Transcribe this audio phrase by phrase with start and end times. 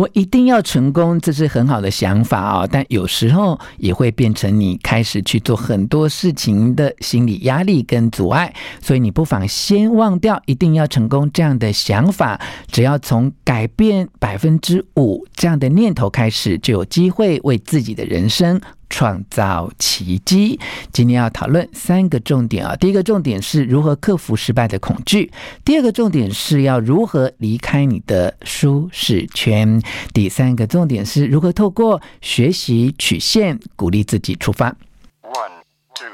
[0.00, 12.40] 我一定要成功，这是很好的想法啊，但有时候也会变成你开始去做很多事情的心理压力跟阻碍，所以你不妨先忘掉一定要成功这样的想法，
[12.72, 18.58] 只要从改变百分之五这样的念头开始，就有机会为自己的人生
[18.90, 20.60] 创造奇迹。
[20.92, 25.32] 今天要讨论三个重点啊，第一个重点是如何克服失败的恐惧，
[25.64, 29.80] 第二个重点是要如何离开你的舒适圈，
[30.12, 34.76] 第三个重点是如何透过学习曲线鼓励自己出发。
[35.22, 35.62] One,
[35.94, 36.06] two,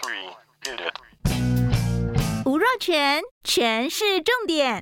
[0.00, 0.32] three,
[0.64, 2.46] hit it.
[2.46, 4.80] 吴若全全是重点，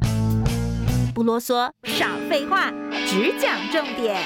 [1.15, 2.71] 不啰嗦，少废话，
[3.06, 4.17] 只讲重点。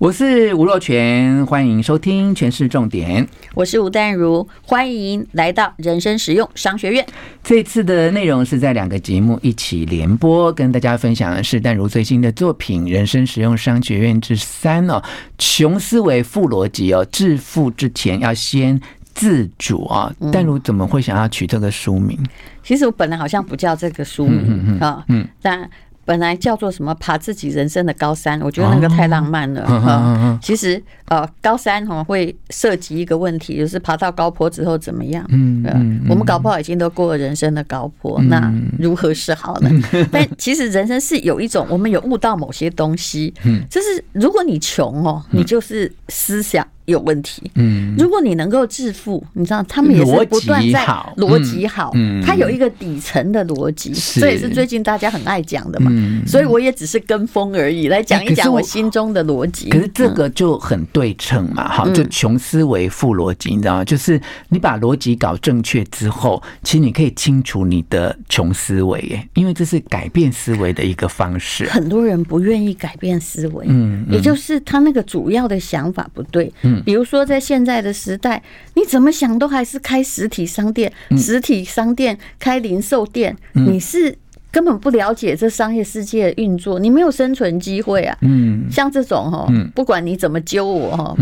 [0.00, 3.22] 我是吴若泉，欢迎收听《全市重点》。
[3.52, 7.06] 我是吴淡如，欢迎来到人生实用商学院。
[7.44, 15.04] 这次的内容是在两个节目一起联播，跟大家分享的是淡如最新的作品《人生实用商学院之三》哦，
[15.36, 18.80] 穷思维富逻辑哦，致富之前要先
[19.12, 20.10] 自主啊。
[20.32, 22.18] 淡如怎么会想要取这个书名？
[22.62, 25.70] 其实我本来好像不叫这个书名啊，嗯，但。
[26.10, 29.62] 本来叫做什么爬自己人生的高山，我觉得那个太浪漫了。
[29.64, 35.24] 哦、其实呃，高山哈会涉及一个问题，就是爬到高坡之后怎么样？
[35.28, 39.70] 嗯，嗯，我们搞不好已经都过了人生的高坡，嗯、那如何是好呢？
[39.92, 43.32] 嗯、 但其实人生是有一种，我们有悟到某些东西。
[43.44, 46.66] 嗯，就是如果你穷哦，你就是思想。
[46.90, 47.50] 有问题。
[47.54, 50.84] 嗯，如果你能够致富，你知道他们也是不断在
[51.16, 55.90] 逻辑好，嗯，他有一个底层的逻辑，这也是最近大家很爱讲的嘛。
[56.26, 59.68] 所以我也只是跟风而已，来讲一讲我心中的逻辑。
[59.70, 63.84] 可是这个就很对称嘛，好，就穷思维富逻辑，你知道吗？
[63.84, 71.68] 就是你把逻辑搞正确之后，其实你可以清除你的穷思维，耶，因为这是改变思维的一个方式。
[71.68, 76.79] 很多人不愿意改变思维，嗯，也就是他那个主要的想法不对，嗯。
[76.84, 78.42] 比如说，在现在的时代，
[78.74, 84.16] 你怎么想都还是开实体商店，实体商店开零售店，你是
[84.50, 88.16] 根本不了解这商业世界的运作，你没有生存机会啊。
[88.22, 91.16] 嗯，像这种哈，不管你怎么揪我哈，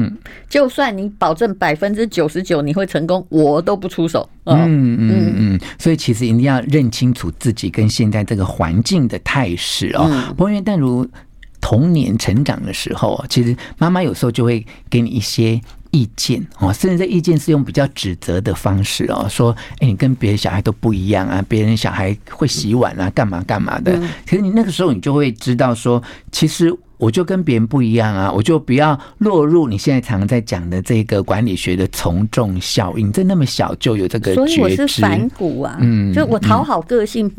[0.48, 4.28] 就算你保证百分之九十九你会成功，我都不出手。
[4.44, 10.34] 嗯嗯嗯，所以其实一定要认清楚自己跟现在这个环境的态势哦。
[10.36, 11.06] 不过，但如。
[11.60, 15.60] 童年成长的时候，其实妈妈有时候就会给你一些
[15.91, 23.98] 意见哦，甚至这意见是用比较指责的方式哦，说：“哎，你跟别的小孩都不一样啊，别人小孩会洗碗啊，干嘛干嘛的。”
[24.28, 26.02] 可是你那个时候，你就会知道说，
[26.32, 26.76] 其实。
[26.98, 28.31] 我就跟别人不一样啊！
[28.31, 33.10] 我就不要落入你现在常常在讲的这个管理学的从众效应。
[33.10, 35.78] 在那么小就有这个，所以我是反骨啊！
[35.81, 37.32] 嗯，就我讨好个性，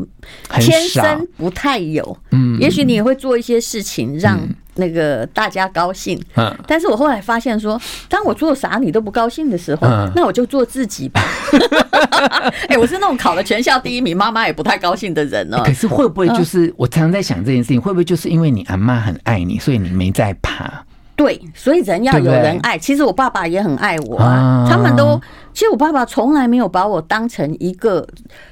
[0.59, 2.17] 天生不太有。
[2.31, 4.39] 嗯，也许你也会做一些事情让。
[4.79, 6.19] 那个大家高兴，
[6.65, 11.21] 但是我后来发现说，当我做啥你都不高兴的时候，那我就做自己吧。
[12.67, 15.61] 哎，我是那种考了全校第一名，妈妈也不太高兴的人哦。
[15.65, 20.83] 可是会不会就是我常常在想这件事情，会不会就是因为你阿妈很爱你，所以你没在怕？
[21.19, 22.77] 对，所以人要有人爱。
[22.77, 25.19] 其实我爸爸也很爱我啊，他们都。
[25.51, 28.07] 其实我爸爸从来没有把我当成一个，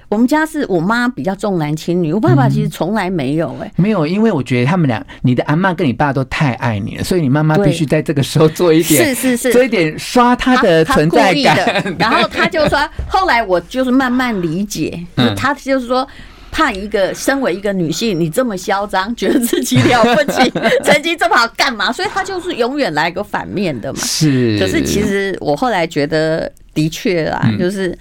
[0.10, 11.96] 我们家是我妈比较重男轻女，我爸爸其实从来没有哎，没有，因为我觉得他们俩，你的阿妈跟你爸都太爱你了，所以你妈妈必须在这个时候做一点，是是是，做一点刷他的存在感。
[11.98, 12.78] 然后他就说，
[13.08, 15.02] 后来我就是慢慢理解，
[15.38, 16.06] 他就是说。
[16.58, 20.52] 怕一个身为一个女性，你这么嚣张，觉得自己了不起，
[20.84, 21.92] 成绩这么好，干嘛？
[21.92, 24.00] 所以他就是永远来个反面的嘛。
[24.00, 27.96] 是，可是其实我后来觉得，的确啦，就是。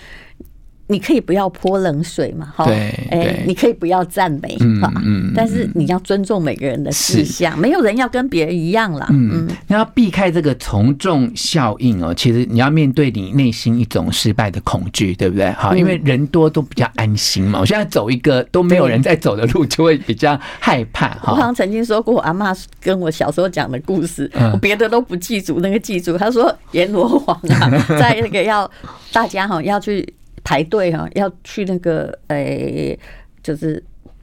[0.89, 2.65] 你可以不要泼冷水嘛，哈，
[3.11, 12.15] 哎，你可以不要赞美，哈，嗯，但是你要尊重每个人的志向，没有人要跟别人一样啦，嗯，你要避开这个从众效应哦。
[12.15, 15.51] 其实你要面对你内心一种失败的恐惧，对不对？
[15.53, 17.59] 哈，因为人多都比较安心嘛。
[17.59, 21.09] 我现在走一个都没有人在走的路，就会比较害怕。
[21.09, 28.71] 哈，我好像曾经说过，我阿嬷跟我小时候讲的故事，我别的都不记住，那个记住，他说阎罗王啊， 在那个要
[29.13, 30.15] 大家哈要去。
[30.47, 32.97] 排队哈，要去那个诶，
[33.43, 33.83] 就是。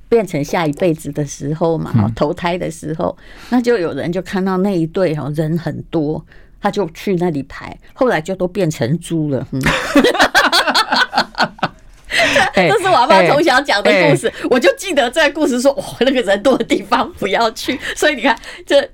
[0.09, 3.17] 变成下一辈子的时候嘛，哈，投胎的时候，
[3.49, 6.23] 那就有人就看到那一对哈人很多，
[6.61, 9.47] 他就去那里排，后来就都变成猪了。
[9.51, 9.59] 嗯
[12.53, 17.79] 这是我阿妈从小讲的故事，我就记得这个故事说，哇，那个人多的地方不要去。
[17.95, 18.37] 所以你看，
[18.67, 18.87] 这，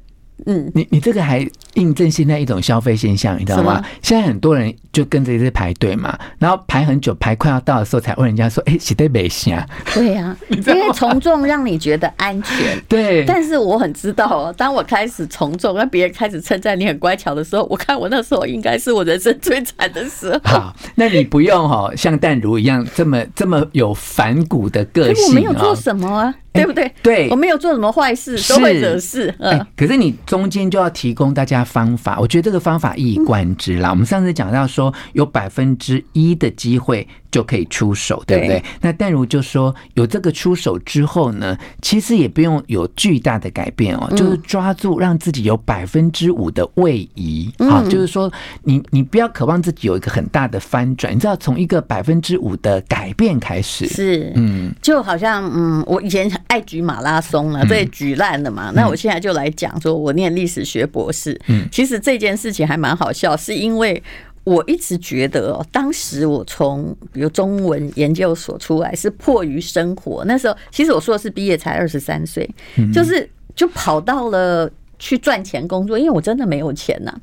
[0.46, 1.48] 嗯，你你这个还。
[1.76, 3.82] 印证现在一种消费现象，你知道吗？
[4.02, 12.78] 现在很多人就跟着一直排队嘛，然后排很久，排快要到的时候才问人家说：“哎、欸，是得没下？”对呀、 啊，因为从众让你觉得安全。
[12.90, 20.40] 对，但是我很知道哦，当我开始从众，让别人开始称赞你很乖巧的时候，我看我那时候应该是我人生最惨的时候。
[20.44, 26.92] 好，那你不用哈，像淡如一样这么这么有反骨的个性，我没有做什么啊，对不对？
[27.02, 29.34] 对，我没有做什么坏事，都会惹事。
[29.40, 33.90] 嗯，可是你中间就要提供大家方法，我觉得这个方法一以贯之啦。
[33.90, 38.64] 我们上次讲到说，有百分之一的机会就可以出手，对不对？
[38.82, 48.32] 那淡如就说，有这个出手之后呢，其实也不用有巨大的改变哦，就是抓住让自己有百分之五的位移啊，就是说
[48.64, 53.88] 你你不要渴望自己有一个很大的翻转，你知道从一个百分之五的改变开始。
[53.88, 64.04] 是，嗯，就好像嗯，我以前爱举马拉松了，被，举烂了嘛，那我现在就来讲说，我念历史学博士，嗯，其实这件事情还蛮好笑，是因为。
[64.46, 72.50] 我一直觉得哦，当时我从比如中文研究所出来是迫于生活，那时候其实我硕士毕业才二十三岁，
[72.92, 74.68] 就是就跑到了
[74.98, 77.14] 去赚钱工作，因为我真的没有钱呐。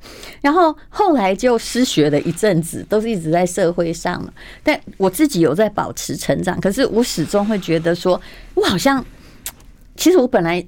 [0.40, 4.32] 然后后来就失学了一阵子，都是一直在社会上了，
[4.62, 8.20] 但我自己有在保持成长，可是我始终会觉得说，
[8.54, 9.04] 我好像
[9.96, 10.64] 其实我本来。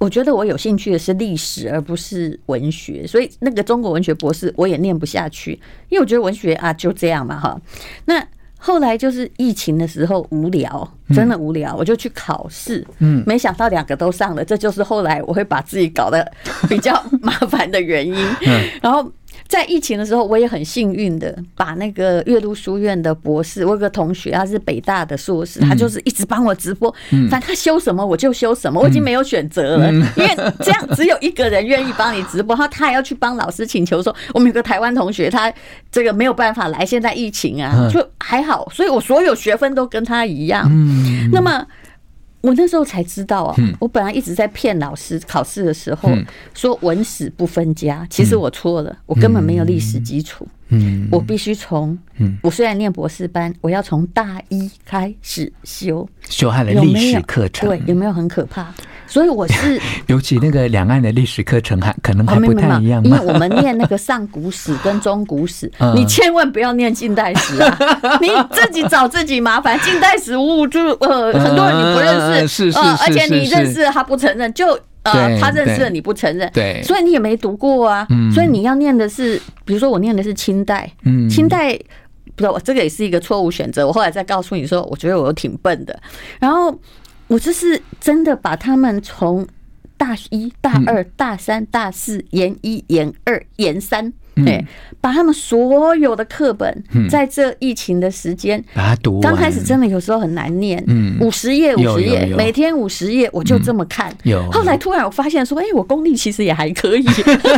[0.00, 7.60] 我觉得我有兴趣的是历史，而不是文学，所以那个中国文学博士我也念不下去，因为我觉得文学啊就这样嘛哈。
[8.04, 8.24] 那
[8.56, 16.24] 后来就是疫情的时候无聊，真的无聊，我就去考试，嗯，没想到两个都上了，这就是后来我会把自己搞得
[16.68, 18.14] 比较 麻烦的原因，
[18.46, 19.12] 嗯然后。
[19.48, 26.94] 在疫情的时候，我也很幸运的把那个岳麓书院的博士，我有个同学，他是北大的硕士，他就是一直帮我直播，
[27.30, 30.28] 反正他修什么我就修什么，我已经没有选择了，因为
[30.60, 35.50] 这样只有一个人愿意帮你直播，然后他还要去帮老师请求说，我们有个台湾同学，他
[35.90, 40.70] 这个没有办法来，现在疫情啊，就还好，所以我所有学分都跟他一样，
[41.32, 41.66] 那么。
[42.40, 46.10] 我那时候才知道啊，我本来一直在骗老师，考试的时候
[46.54, 50.46] 说文史不分家，其实我错了，我根本没有历史基础。
[50.70, 51.98] 嗯，我必须从，
[52.42, 58.74] 我虽然念博士班，我要从大一开始修，修他的历史课程，对，有没有很可怕？
[59.08, 67.78] 所以我是， 尤其那个两岸的历史课程还可能还不太一样，因为我们念那个上古史跟中古史， 你千万不要念近代史啊，
[68.20, 69.78] 你自己找自己麻烦。
[69.80, 74.78] 近代史物就呃，很多人你不认识，是是是，而且你认识他不承认就。
[75.04, 78.06] 呃，他认识了你不承认，对，所以你也没读过啊。
[78.34, 81.72] 所以你要念的是，比如说我念的是清代，嗯清代
[82.34, 83.86] 不知道，这个也是一个错误选择。
[83.86, 85.98] 我后来再告诉你说，我觉得我挺笨的。
[86.38, 86.76] 然后
[87.28, 89.46] 我就是真的把他们从
[89.96, 94.12] 大一、大二、大三、大四、研一、研二、研三。
[94.44, 94.64] 对，
[95.00, 99.22] 把他们所有的课本，在这疫情的时间，把它读完。
[99.22, 104.12] 刚开始真的有时候很难念，嗯，五十页五十页，每天五十页，我就这么看。
[104.24, 107.04] 有，后来突然我发现说，哎，我功力其实也还可以。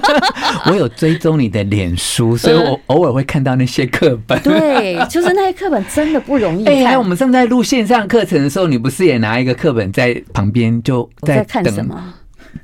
[0.66, 4.40] 我有追踪你的脸书，所以我偶尔会看到那些课本。
[4.42, 6.66] 对，就是那些课本真的不容易。
[6.84, 12.14] 哎，我们正在录线上课程的时候，你不是也拿一个课本在旁边就在看什么？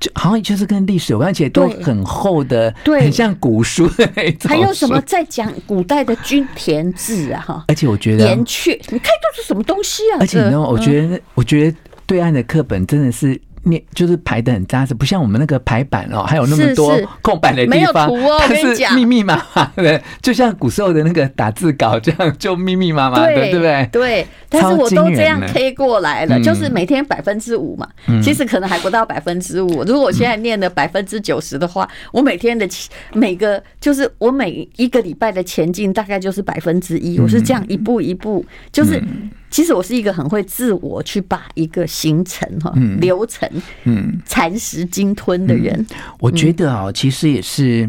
[0.00, 4.49] 就好像就是跟历史有关，而且都很厚的，对，很像古书的那种。
[4.49, 7.40] 还 有什么在讲古代的均田制啊？
[7.47, 10.19] 哈，而且我觉得岩雀，你看都是什么东西啊？
[10.21, 11.76] 而且你知道，我觉得，我觉得
[12.07, 13.40] 对岸的课本真的是。
[13.66, 23.88] 念就是排的很扎实，不像我们那个排版哦，还有那么多空白的地方，它是密密麻麻的，就像古时候的那个打字稿这样，就密密麻麻的，对不对？
[23.92, 27.88] 对，但是我都这样 K 过来了，就是每天百分之五嘛，
[28.23, 29.82] 其实可能还不到百分之五。
[29.85, 32.68] 如果我现在念了百分之九十的话，我每天的
[33.12, 39.02] 每个就是我每一个礼拜的前进大概就是百分之一，我是这样一步一步，就是。
[39.56, 42.70] 其实我是一个很会自我去把一个行程哈
[43.00, 43.50] 流程
[43.84, 44.20] 嗯。
[44.26, 45.86] 蚕食鲸吞的人。
[46.20, 47.88] 我觉得啊，其实也是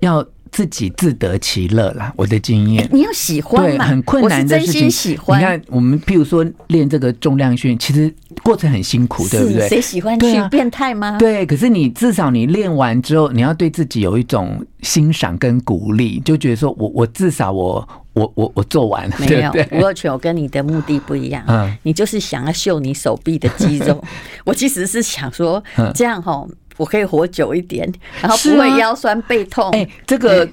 [0.00, 2.12] 要自己自得其乐啦。
[2.16, 4.72] 我的经验，你要喜欢对，很困难的事情。
[4.72, 5.40] 真心喜欢。
[5.40, 9.68] 你看，我们譬如说练这个重量训，其实过程很辛苦，对不对？
[9.68, 10.36] 谁喜欢去？
[10.36, 11.18] 啊、变态吗？
[11.18, 19.16] 对，可是你至少你练完之后，你要对自己有一种欣赏跟鼓励，就觉得说我我至少我我我我做完了。
[19.18, 21.44] 没有，吴若权，我跟你的目的不一样。
[21.46, 24.02] 嗯，你就是想要秀你手臂的肌肉。
[24.44, 25.62] 我其实是想说，
[25.94, 26.46] 这样哈。
[26.80, 27.86] 我可以活久一点，
[28.22, 29.70] 然后不会腰酸背痛。
[29.72, 30.48] 哎、欸，这个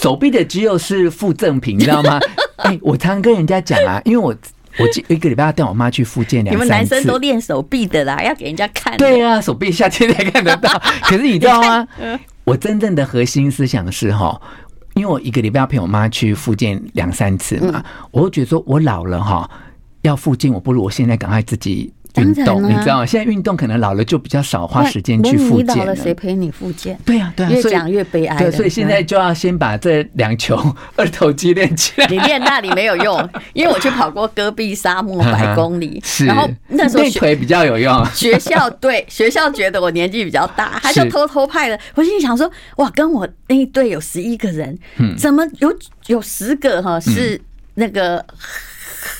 [0.00, 2.20] 手臂的肌肉是附赠品，你知道吗？
[2.58, 4.32] 哎、欸，我常常跟人家讲啊，因为我
[4.78, 6.56] 我一个礼拜要带我妈去复健两次。
[6.56, 8.96] 你们男生都练手臂的啦，要给人家看。
[8.96, 10.70] 对啊，手臂下天才看得到。
[11.02, 11.88] 可是你知道吗？
[12.44, 14.40] 我真正的核心思想是哈，
[14.94, 19.50] 因为我一个礼拜要陪我妈去复健两三次嘛，我会觉得说我老了哈，
[20.02, 21.92] 要复健，我不如我现在赶快自己。
[22.16, 23.06] 运动，你知道吗？
[23.06, 25.94] 现在运动可能老了就比较少花时间去复健了。
[25.94, 26.98] 谁陪你复健？
[27.04, 28.36] 对呀，对呀，越讲越悲哀。
[28.38, 30.60] 对，所以现在就要先把这两球
[30.96, 32.06] 二头肌练起来。
[32.08, 38.04] 你练那里没有用， 因为我去跑过戈壁沙漠百公里， 然后那时候腿比较有用。
[38.14, 41.78] 学校对学校觉得我年纪比较大，他就偷偷派了。
[41.94, 44.78] 我心里想说，哇，跟我那一队有十一个人，
[45.16, 45.74] 怎么有
[46.06, 47.40] 有十个哈是
[47.74, 48.24] 那个。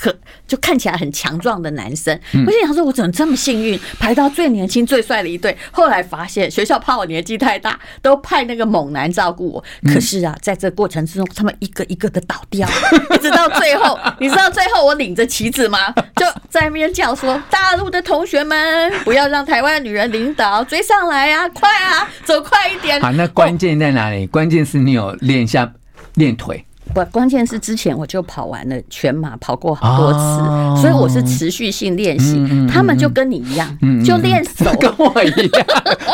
[0.01, 0.15] 可
[0.47, 9.65] 就看起来很强壮的男生，我心想说：“我怎么这么幸运，排到最年轻、最帅的一队？”后来发现学校怕我年纪太大，都派那个猛男照顾我。
[9.93, 12.69] 可是啊，在这过程之中，他们一个一个的倒掉，
[13.15, 15.93] 一直到最后，你知道最后我领着旗子吗？
[16.17, 24.27] 就在那边叫说：“大陆的同学们，不要让台湾女人领导，追上来啊，快啊，走快一点！”好，那关键在哪里？
[24.27, 25.73] 关键是你有练一下
[26.15, 26.66] 练腿。
[26.95, 32.37] 不，关键是之前我就跑完了全马，跑过好多次，哦、所以我是持续性练习。
[32.37, 35.67] 嗯嗯嗯、他们就跟你一样，嗯、就练手， 跟我一样，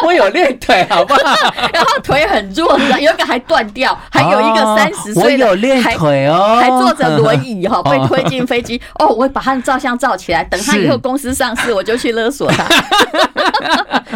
[0.05, 1.21] 我有练腿，好不好？
[1.73, 8.81] 然后腿很弱，有一个还断掉，还有一个三十岁的，我有练腿哦，还坐着轮椅哈， 被推进飞机。
[8.99, 12.67] 哦，我会把他的照相照起来，等他以后公司上市，我就去勒索他。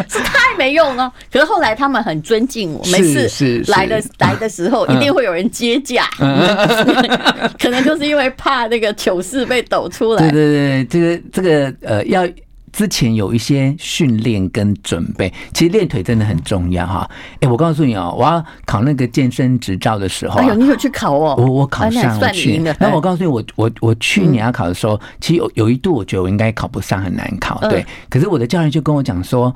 [0.09, 6.07] 是太没用了，可是后来他们很尊敬我，每次来的来的时候，一定会有人接驾。
[7.59, 10.21] 可能就是因为怕那个糗事被抖出来。
[10.21, 12.27] 对对对，这个这个呃，要
[12.71, 15.33] 之前有一些训练跟准备。
[15.53, 17.09] 其实练腿真的很重要哈。
[17.39, 21.35] 哎，我告诉你哦，我要考那个健身执照的时候，哎呦，你有去考哦？
[21.37, 22.61] 我我考上了去。
[22.79, 27.59] 那我告诉你，我我我去年要考的时候，其实有有一度我觉得我应该考不上，很难考。
[27.69, 29.55] 对，可是我的教练就跟我讲说，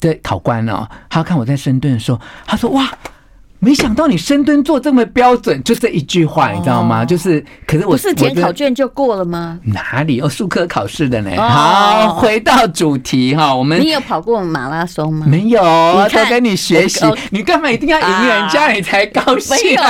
[0.00, 2.90] 这考官哦，他看我在深蹲的时候，他说哇。
[3.58, 7.04] 没想到你深蹲做这么标准，就这一句话，你知道吗？
[7.04, 9.58] 就是，可是我不是填考卷就过了吗？
[9.64, 11.30] 哪里有数科考试的呢？
[11.36, 15.26] 好，回到主题哈，我们你有跑过马拉松吗？
[15.28, 17.04] 没有，我在跟你学习。
[17.30, 19.56] 你干嘛一定要赢人家你才高兴？
[19.56, 19.82] 没有，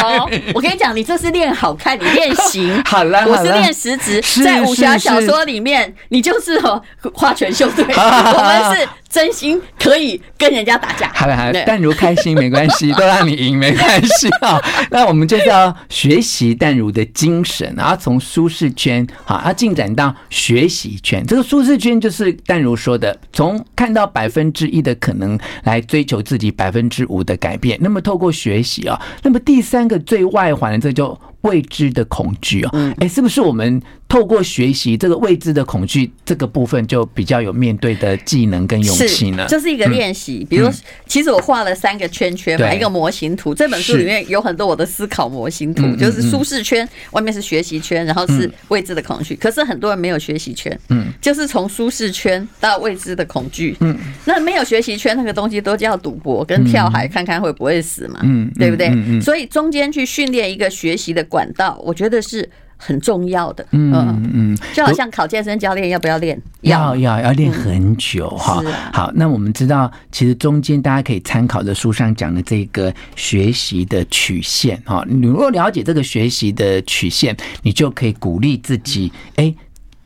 [0.54, 2.82] 我跟你讲，你这是练好看，你练型。
[2.86, 4.22] 好了，我是练实质。
[4.42, 6.80] 在武侠小说里面，你就是哦
[7.12, 8.88] 花拳绣腿， 我们是。
[9.08, 14.60] 真心可以跟人家打架，好了好了，但如开心没关系， 都让你赢没关系啊。
[14.90, 21.24] 那我们就是要学习淡如的精神，然后从舒适圈好，要进展到学习圈。
[21.26, 27.78] 这个舒适圈就是淡如说的，从看到百分之一的可能来追求自己百分之五的改变。
[27.80, 31.18] 那么透过学习啊，那么第三个最外环的这就。
[31.46, 39.46] 未知的恐惧哦，哎，是不是我们透过学习这个未知的恐惧这个部分，就比较有面对的技能跟勇气呢？
[39.48, 40.44] 这是一个练习。
[40.48, 40.68] 比如，
[41.06, 43.54] 其实我画了三个圈圈嘛，一个模型图。
[43.54, 49.36] 这本书里面有很多我的思考模型图，就是舒适圈，外面是学习圈，然后是未知的恐惧。
[49.36, 58.90] 可是很多人没有学习圈，嗯，就是从舒适圈到未知的恐惧，嗯，那没有学习圈那个东西都叫赌博跟跳海，看看会不会死嘛，嗯，对不对？
[59.20, 61.24] 所以中间去训练一个学习的。
[61.36, 63.66] 管道，我觉得是很重要的。
[63.72, 63.92] 嗯
[64.32, 66.40] 嗯，就好像考健身教练要不要练？
[66.62, 68.62] 要要要练很久哈。
[68.90, 75.04] 好，那我们知道，其实中间大家可以参考的书上讲的这个学习的曲线哈。
[75.06, 79.54] 你如果了解这个学习的曲线，你就可以鼓励自己，哎，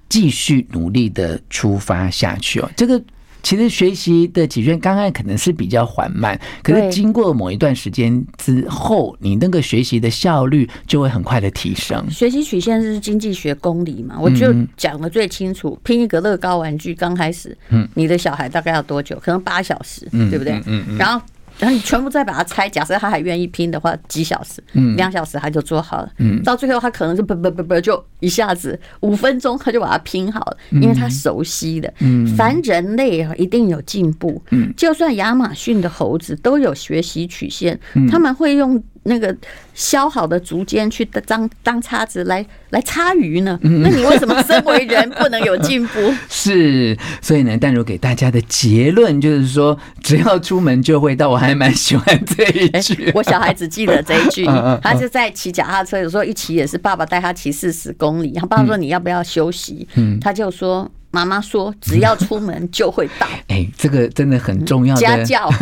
[0.09, 2.69] 继续努力的出发下去哦。
[2.77, 3.01] 这个。
[3.43, 12.09] 其实学习的曲线刚开可能是比较缓慢，可是经过某一段时间之后，你那个学习的效率就会很快的提升。
[12.11, 14.17] 学习曲线是经济学公理嘛？
[14.21, 15.79] 我就讲的最清楚。
[15.83, 19.19] 拼一个乐高玩具刚开始，嗯，你的小孩大概要多久？
[19.21, 20.53] 可能八小时，对不对？
[20.67, 20.97] 嗯嗯。
[20.97, 21.25] 然后。
[21.61, 24.63] 然后你全部再把它拆，假设他还愿意拼的话，几小时？
[24.73, 26.11] 嗯，两小时他就做好了。
[26.19, 31.93] 嗯，到最后他可能是不不不不，就一下子五分钟他就把它拼好了，因为他熟悉的。
[32.01, 34.43] 嗯，凡人类啊，一定有进步。
[34.51, 37.79] 嗯，就算亚马逊的猴子都有学习曲线，
[38.11, 39.35] 他们会用那个
[39.75, 43.59] 削好的竹尖去当当叉子来来叉鱼呢？
[43.63, 46.15] 那你为什么身为人不能有进步？
[46.29, 51.31] 是，所以呢，淡如给大家的结论就是说，只要出门就会到。
[51.31, 54.45] 我还蛮喜欢这一句、欸，我小孩子记得这一句，
[54.83, 59.87] 他就在骑脚踏车，有时候一骑也是爸爸带他骑四十公里，然后爸爸说你要不要休息？
[59.95, 63.27] 嗯，他就说妈妈说只要出门就会到。
[63.49, 65.51] 哎、欸，这个真的很重要的家教。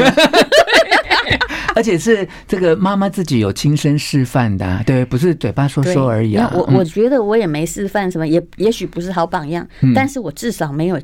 [1.75, 6.51] 而且是这个妈妈自己有亲身示范的、啊，对，不是嘴巴说说而已啊。
[6.53, 9.65] 我我觉得我也没示范什么，也也许不是好榜样，
[9.95, 11.01] 但是我至少没有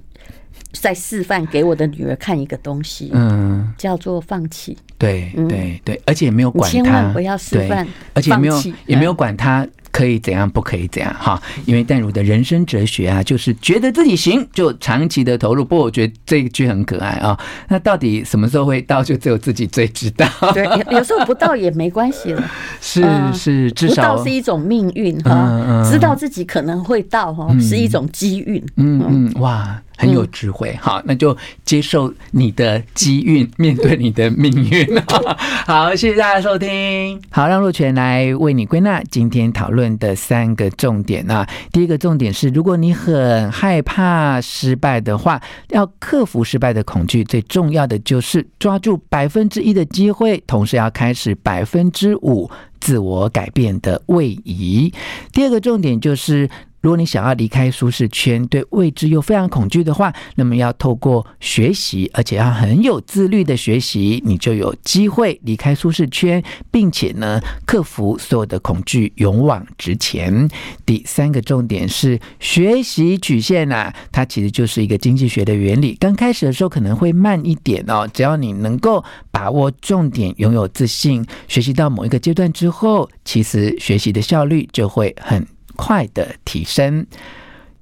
[0.73, 4.77] 在示范给我的女儿看一个东西，嗯，叫做放弃。
[4.99, 9.65] 对对对，而且也没有管他，千万不要示范，而且没有也没有管他。
[9.95, 10.51] 可以怎样？
[10.51, 11.15] 不可以怎样？
[11.17, 15.65] 哈，因为淡如的人生哲学啊，就是觉得自己行就长期的投入。
[15.65, 17.39] 不过我觉得这一句很可爱啊。
[17.69, 20.27] 那到底什么时候会到，就只有自己最知道。
[20.53, 22.51] 对，有时候不到也没关系了。
[22.83, 25.89] 是是，至少不到是一种命运哈。
[25.89, 28.61] 知道自己可能会到哈，是一种机运。
[28.77, 29.81] 嗯嗯，哇。
[29.97, 34.87] 很有智慧，好，那就接受你的机运，面对你的命运。
[35.67, 37.21] 好，谢谢大家收听。
[37.31, 41.49] 好，让若泉来为你归纳今天讨论的三个重点啊。
[41.73, 54.93] 第一个重点是，如果你很害怕失败的话，要克服失败的恐惧，最重要的就是抓住百分之一的机会，同时要开始百分之五自我改变的位移。
[55.33, 56.51] 第二个重点就是。
[56.85, 70.47] 如果你想要离开舒适圈，对未知又非常恐惧的话，那么要透过学习，而且要很有自律的学习，你就有机会离开舒适圈，并且呢，克服所有的恐惧，勇往直前。
[70.85, 75.97] 第三个重点是学习曲线啊，它其实就是一个经济学的原理。
[75.99, 87.07] 刚开始的时候可能会慢一点哦，只要你能够把握重点，拥有自信，学习到某一个阶段之后，其实学习的效率就会很快的提升，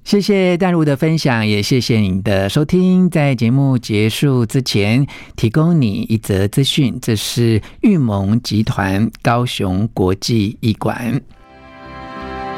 [0.05, 3.09] 谢谢淡如的分享，也谢谢您的收听。
[3.09, 5.07] 在节目结束之前，
[5.37, 11.21] 提供你一则资讯：这是玉盟集团高雄国际艺馆。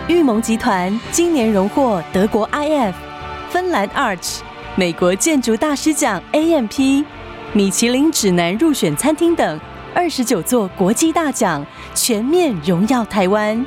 [0.09, 2.93] 玉盟集团今年荣获德国 IF、
[3.51, 4.41] 芬兰 Arch、
[4.77, 7.05] 美国建筑大师奖 AMP、
[7.53, 9.61] 米其林指南入选餐厅等
[9.95, 13.65] 二十九座国际大奖，全面荣耀台湾。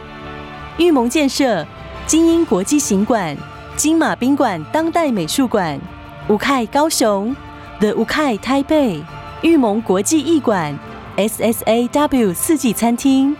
[0.77, 1.65] 玉盟建设
[2.05, 3.35] 精英国际行馆、
[3.75, 5.79] 金马宾馆当代美术馆、
[6.27, 7.35] 吴凯高雄
[7.79, 9.03] The 吴凯台北、
[9.41, 10.77] 玉盟国际艺馆、
[11.17, 13.35] SSAW 四季餐厅。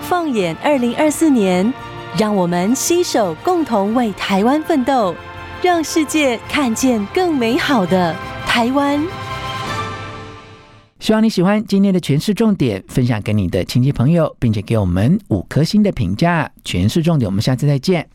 [0.00, 1.70] 放眼二零二四年，
[2.16, 5.14] 让我们携手共同为台湾奋斗，
[5.60, 9.06] 让世界看见更美好的台湾。
[11.04, 16.50] 希望你喜欢今天的全市重点，分享给你的亲戚朋友，并且给我们五颗星的评价。
[16.64, 18.08] 全市重点，我们下次再见。